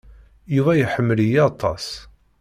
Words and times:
Yuba 0.55 0.71
iḥemmel-iyi 0.75 1.41
aṭas. 1.49 1.85